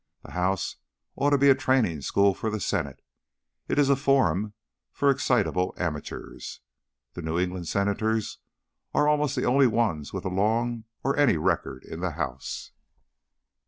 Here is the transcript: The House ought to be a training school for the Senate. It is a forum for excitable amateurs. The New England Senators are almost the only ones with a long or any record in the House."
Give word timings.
The 0.23 0.31
House 0.31 0.77
ought 1.15 1.29
to 1.29 1.37
be 1.37 1.51
a 1.51 1.53
training 1.53 2.01
school 2.01 2.33
for 2.33 2.49
the 2.49 2.59
Senate. 2.59 3.03
It 3.67 3.77
is 3.77 3.87
a 3.87 3.95
forum 3.95 4.53
for 4.91 5.11
excitable 5.11 5.75
amateurs. 5.77 6.59
The 7.13 7.21
New 7.21 7.37
England 7.37 7.67
Senators 7.67 8.39
are 8.95 9.07
almost 9.07 9.35
the 9.35 9.45
only 9.45 9.67
ones 9.67 10.11
with 10.11 10.25
a 10.25 10.29
long 10.29 10.85
or 11.03 11.15
any 11.17 11.37
record 11.37 11.83
in 11.85 11.99
the 11.99 12.13
House." 12.13 12.71